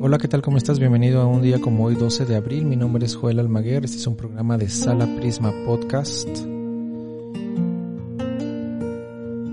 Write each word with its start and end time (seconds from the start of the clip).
Hola, 0.00 0.16
¿qué 0.18 0.28
tal? 0.28 0.42
¿Cómo 0.42 0.58
estás? 0.58 0.78
Bienvenido 0.78 1.20
a 1.20 1.26
un 1.26 1.42
día 1.42 1.60
como 1.60 1.84
hoy, 1.84 1.96
12 1.96 2.24
de 2.24 2.36
abril. 2.36 2.64
Mi 2.66 2.76
nombre 2.76 3.04
es 3.04 3.16
Joel 3.16 3.40
Almaguer. 3.40 3.84
Este 3.84 3.96
es 3.96 4.06
un 4.06 4.14
programa 4.14 4.56
de 4.56 4.68
Sala 4.68 5.08
Prisma 5.16 5.52
Podcast. 5.66 6.28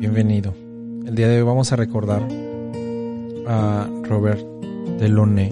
Bienvenido. 0.00 0.52
El 1.06 1.14
día 1.14 1.28
de 1.28 1.38
hoy 1.38 1.46
vamos 1.46 1.70
a 1.72 1.76
recordar 1.76 2.26
a 3.46 3.88
Robert 4.02 4.44
Delaunay, 4.98 5.48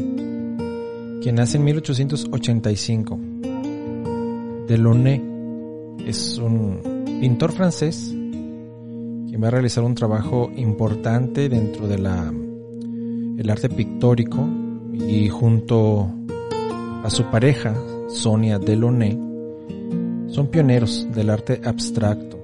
quien 1.23 1.37
nace 1.37 1.59
en 1.59 1.65
1885. 1.65 3.21
Delaunay 4.67 5.23
es 6.05 6.37
un 6.39 6.81
pintor 7.21 7.53
francés 7.53 8.09
quien 8.09 9.41
va 9.41 9.47
a 9.47 9.53
realizar 9.53 9.85
un 9.85 9.95
trabajo 9.95 10.51
importante 10.57 11.49
dentro 11.49 11.87
de 11.87 11.97
arte 13.51 13.69
pictórico 13.69 14.60
y 15.09 15.29
junto 15.29 16.09
a 17.03 17.11
su 17.11 17.25
pareja, 17.25 17.75
Sonia 18.09 18.59
Delaunay, 18.59 19.19
son 20.29 20.49
pioneros 20.49 21.07
del 21.13 21.31
arte 21.31 21.61
abstracto. 21.65 22.39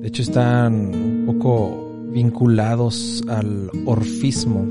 De 0.00 0.08
hecho, 0.08 0.22
están 0.22 0.94
un 0.94 1.24
poco 1.26 1.92
vinculados 2.10 3.22
al 3.28 3.70
orfismo, 3.86 4.66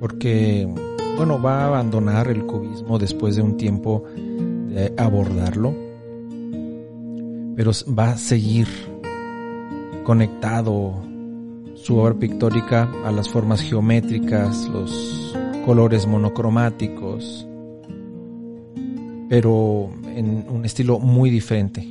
porque, 0.00 0.68
bueno, 1.16 1.40
va 1.40 1.62
a 1.62 1.66
abandonar 1.66 2.28
el 2.28 2.46
cubismo 2.46 2.98
después 2.98 3.36
de 3.36 3.42
un 3.42 3.56
tiempo 3.56 4.04
de 4.16 4.92
abordarlo, 4.96 5.74
pero 7.56 7.70
va 7.98 8.10
a 8.10 8.18
seguir 8.18 8.68
conectado 10.04 10.94
su 11.74 11.96
obra 11.96 12.14
pictórica 12.14 12.90
a 13.04 13.12
las 13.12 13.28
formas 13.28 13.60
geométricas, 13.60 14.68
los 14.68 15.36
colores 15.66 16.06
monocromáticos, 16.06 17.44
pero 19.28 19.90
en 20.14 20.46
un 20.48 20.64
estilo 20.64 21.00
muy 21.00 21.28
diferente, 21.28 21.84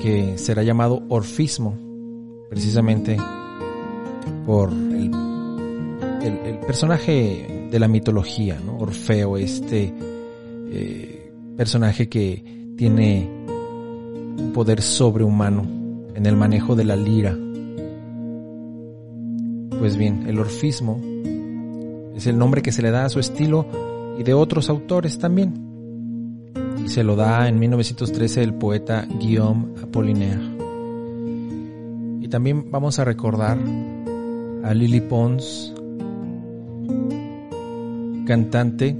que 0.00 0.38
será 0.38 0.62
llamado 0.62 1.02
orfismo, 1.08 1.76
precisamente 2.48 3.16
por 4.46 4.70
el, 4.70 5.10
personaje 6.64 7.68
de 7.68 7.78
la 7.80 7.88
mitología, 7.88 8.60
Orfeo, 8.78 9.36
este 9.36 9.92
eh, 10.70 11.32
personaje 11.56 12.08
que 12.08 12.44
tiene 12.76 13.28
un 14.38 14.52
poder 14.54 14.80
sobrehumano 14.80 15.66
en 16.14 16.24
el 16.24 16.36
manejo 16.36 16.76
de 16.76 16.84
la 16.84 16.94
lira. 16.94 17.36
Pues 19.80 19.96
bien, 19.96 20.24
el 20.28 20.38
orfismo 20.38 21.00
es 22.22 22.28
el 22.28 22.38
nombre 22.38 22.62
que 22.62 22.70
se 22.70 22.82
le 22.82 22.92
da 22.92 23.04
a 23.04 23.08
su 23.08 23.18
estilo 23.18 23.66
y 24.16 24.22
de 24.22 24.32
otros 24.32 24.70
autores 24.70 25.18
también. 25.18 26.52
Y 26.84 26.88
se 26.88 27.02
lo 27.02 27.16
da 27.16 27.48
en 27.48 27.58
1913 27.58 28.44
el 28.44 28.54
poeta 28.54 29.04
Guillaume 29.18 29.74
Apollinaire. 29.82 30.40
Y 32.20 32.28
también 32.28 32.70
vamos 32.70 33.00
a 33.00 33.04
recordar 33.04 33.58
a 34.62 34.72
Lily 34.72 35.00
Pons, 35.00 35.74
cantante, 38.24 38.96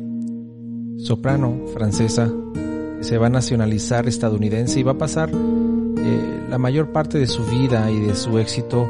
soprano 0.98 1.61
francesa, 1.73 2.29
que 2.98 3.05
se 3.05 3.19
va 3.19 3.29
a 3.29 3.31
nacionalizar 3.31 4.09
estadounidense 4.09 4.81
y 4.81 4.83
va 4.83 4.92
a 4.92 4.98
pasar 4.98 5.31
eh, 5.31 6.47
la 6.51 6.59
mayor 6.59 6.91
parte 6.91 7.19
de 7.19 7.29
su 7.29 7.45
vida 7.45 7.89
y 7.89 8.01
de 8.01 8.17
su 8.17 8.36
éxito 8.41 8.89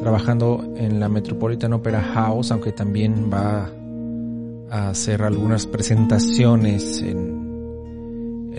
trabajando 0.00 0.64
en 0.76 1.00
la 1.00 1.08
Metropolitan 1.08 1.72
Opera 1.72 2.02
House, 2.02 2.50
aunque 2.50 2.72
también 2.72 3.30
va 3.32 3.70
a 4.70 4.88
hacer 4.90 5.22
algunas 5.22 5.66
presentaciones 5.66 7.02
en, 7.02 7.44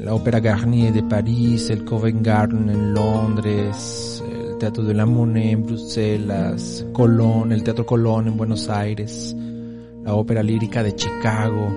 la 0.04 0.14
Ópera 0.14 0.40
Garnier 0.40 0.94
de 0.94 1.02
París, 1.02 1.70
el 1.72 1.84
Covent 1.84 2.24
Garden 2.24 2.70
en 2.70 2.94
Londres, 2.94 4.24
el 4.32 4.58
Teatro 4.60 4.84
de 4.84 4.94
la 4.94 5.06
Monnaie 5.06 5.52
en 5.52 5.66
Bruselas, 5.66 6.86
Colón, 6.94 7.52
el 7.52 7.64
Teatro 7.64 7.88
Colón 7.88 8.28
en 8.28 8.38
Buenos 8.38 8.70
Aires, 8.70 9.36
la 10.04 10.14
Ópera 10.14 10.44
Lírica 10.44 10.84
de 10.84 10.94
Chicago. 10.94 11.74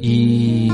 Y 0.00 0.72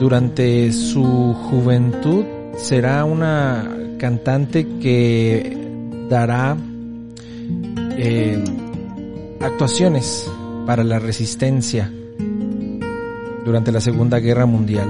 durante 0.00 0.72
su 0.72 1.34
juventud 1.48 2.24
será 2.56 3.04
una 3.04 3.72
cantante 3.98 4.66
que 4.80 5.65
dará 6.08 6.56
eh, 7.96 8.42
actuaciones 9.40 10.30
para 10.66 10.84
la 10.84 10.98
resistencia 10.98 11.90
durante 13.44 13.72
la 13.72 13.80
Segunda 13.80 14.18
Guerra 14.18 14.46
Mundial. 14.46 14.88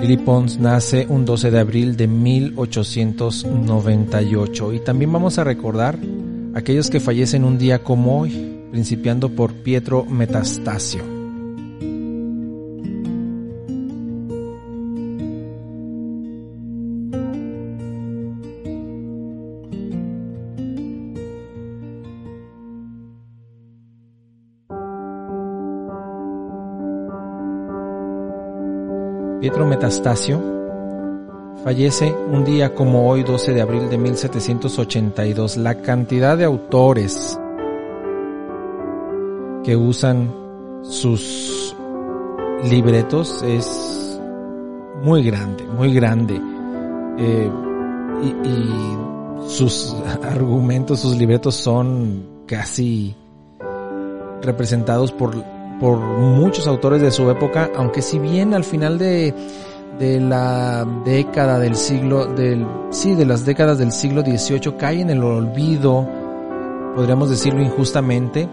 Lily 0.00 0.16
Pons 0.16 0.58
nace 0.58 1.06
un 1.10 1.26
12 1.26 1.50
de 1.50 1.58
abril 1.58 1.96
de 1.96 2.08
1898 2.08 4.72
y 4.72 4.80
también 4.80 5.12
vamos 5.12 5.38
a 5.38 5.44
recordar 5.44 5.98
aquellos 6.54 6.88
que 6.88 7.00
fallecen 7.00 7.44
un 7.44 7.58
día 7.58 7.84
como 7.84 8.20
hoy, 8.20 8.62
principiando 8.70 9.28
por 9.28 9.52
Pietro 9.52 10.06
Metastasio. 10.06 11.19
Pietro 29.40 29.64
Metastasio 29.64 30.38
fallece 31.64 32.14
un 32.30 32.44
día 32.44 32.74
como 32.74 33.08
hoy 33.08 33.22
12 33.22 33.54
de 33.54 33.62
abril 33.62 33.88
de 33.88 33.96
1782. 33.96 35.56
La 35.56 35.80
cantidad 35.80 36.36
de 36.36 36.44
autores 36.44 37.40
que 39.64 39.76
usan 39.76 40.30
sus 40.82 41.74
libretos 42.64 43.42
es 43.42 44.20
muy 45.02 45.22
grande, 45.22 45.64
muy 45.64 45.94
grande. 45.94 46.38
Eh, 47.18 47.50
y, 48.22 48.26
y 48.46 48.98
sus 49.48 49.96
argumentos, 50.22 51.00
sus 51.00 51.16
libretos 51.16 51.54
son 51.54 52.44
casi 52.46 53.16
representados 54.42 55.12
por 55.12 55.34
por 55.80 55.98
muchos 55.98 56.66
autores 56.66 57.00
de 57.00 57.10
su 57.10 57.28
época, 57.30 57.70
aunque 57.74 58.02
si 58.02 58.18
bien 58.18 58.52
al 58.54 58.64
final 58.64 58.98
de, 58.98 59.34
de 59.98 60.20
la 60.20 60.86
década 61.04 61.58
del 61.58 61.74
siglo, 61.74 62.26
del, 62.26 62.66
sí, 62.90 63.14
de 63.14 63.24
las 63.24 63.46
décadas 63.46 63.78
del 63.78 63.90
siglo 63.90 64.22
XVIII 64.22 64.76
cae 64.78 65.00
en 65.00 65.10
el 65.10 65.22
olvido, 65.24 66.06
podríamos 66.94 67.30
decirlo 67.30 67.62
injustamente, 67.62 68.48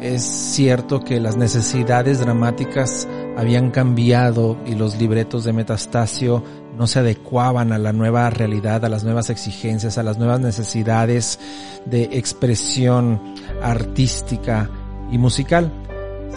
es 0.00 0.22
cierto 0.22 1.00
que 1.00 1.18
las 1.18 1.36
necesidades 1.36 2.20
dramáticas 2.20 3.08
habían 3.36 3.70
cambiado 3.70 4.56
y 4.64 4.74
los 4.74 4.96
libretos 4.96 5.44
de 5.44 5.52
Metastasio 5.52 6.44
no 6.76 6.86
se 6.86 7.00
adecuaban 7.00 7.72
a 7.72 7.78
la 7.78 7.92
nueva 7.92 8.30
realidad, 8.30 8.84
a 8.84 8.88
las 8.88 9.02
nuevas 9.02 9.30
exigencias, 9.30 9.98
a 9.98 10.04
las 10.04 10.18
nuevas 10.18 10.38
necesidades 10.38 11.40
de 11.86 12.04
expresión 12.12 13.20
artística 13.60 14.70
y 15.10 15.18
musical. 15.18 15.72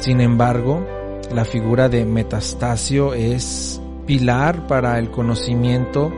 Sin 0.01 0.19
embargo, 0.19 0.83
la 1.31 1.45
figura 1.45 1.87
de 1.87 2.05
Metastasio 2.05 3.13
es 3.13 3.79
pilar 4.07 4.65
para 4.65 4.97
el 4.97 5.11
conocimiento 5.11 6.11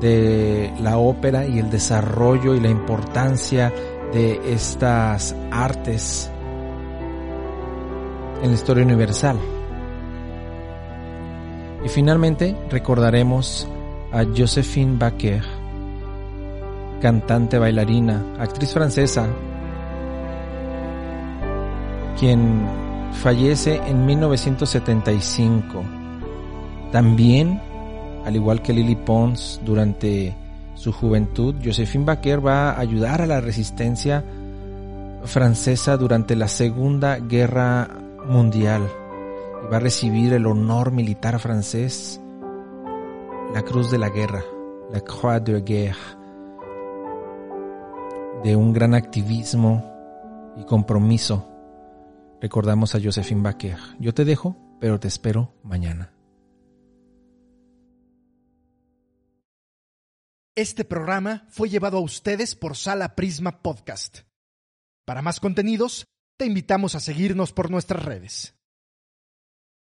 de 0.00 0.72
la 0.80 0.96
ópera 0.96 1.46
y 1.46 1.58
el 1.58 1.68
desarrollo 1.68 2.54
y 2.54 2.60
la 2.60 2.70
importancia 2.70 3.70
de 4.14 4.40
estas 4.54 5.36
artes 5.50 6.30
en 8.42 8.48
la 8.48 8.54
historia 8.54 8.82
universal. 8.82 9.36
Y 11.84 11.90
finalmente 11.90 12.56
recordaremos 12.70 13.68
a 14.10 14.24
Josephine 14.24 14.96
Baker, 14.96 15.42
cantante, 17.02 17.58
bailarina, 17.58 18.36
actriz 18.38 18.72
francesa, 18.72 19.26
quien 22.18 22.81
fallece 23.12 23.76
en 23.86 24.06
1975. 24.06 25.82
También, 26.90 27.60
al 28.24 28.36
igual 28.36 28.62
que 28.62 28.72
Lily 28.72 28.96
Pons 28.96 29.60
durante 29.64 30.36
su 30.74 30.92
juventud, 30.92 31.54
Josephine 31.64 32.04
Baker 32.04 32.44
va 32.44 32.70
a 32.70 32.80
ayudar 32.80 33.22
a 33.22 33.26
la 33.26 33.40
resistencia 33.40 34.24
francesa 35.24 35.96
durante 35.96 36.34
la 36.36 36.48
Segunda 36.48 37.18
Guerra 37.18 37.88
Mundial 38.26 38.88
y 39.64 39.70
va 39.70 39.76
a 39.76 39.80
recibir 39.80 40.32
el 40.32 40.46
honor 40.46 40.90
militar 40.90 41.38
francés, 41.38 42.20
la 43.54 43.62
Cruz 43.62 43.90
de 43.90 43.98
la 43.98 44.08
Guerra, 44.08 44.42
la 44.92 45.00
Croix 45.00 45.42
de 45.42 45.60
Guerre. 45.60 46.22
de 48.42 48.56
un 48.56 48.72
gran 48.72 48.94
activismo 48.94 49.84
y 50.56 50.64
compromiso, 50.64 51.51
recordamos 52.42 52.96
a 52.96 53.00
Josephine 53.00 53.40
Baker. 53.40 53.78
Yo 54.00 54.12
te 54.12 54.24
dejo, 54.24 54.56
pero 54.80 54.98
te 54.98 55.06
espero 55.06 55.54
mañana. 55.62 56.12
Este 60.54 60.84
programa 60.84 61.46
fue 61.48 61.70
llevado 61.70 61.96
a 61.96 62.02
ustedes 62.02 62.56
por 62.56 62.76
Sala 62.76 63.14
Prisma 63.14 63.62
Podcast. 63.62 64.18
Para 65.06 65.22
más 65.22 65.40
contenidos, 65.40 66.04
te 66.36 66.44
invitamos 66.44 66.94
a 66.94 67.00
seguirnos 67.00 67.52
por 67.52 67.70
nuestras 67.70 68.04
redes. 68.04 68.54